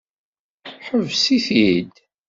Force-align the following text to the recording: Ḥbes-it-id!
Ḥbes-it-id! 0.87 1.95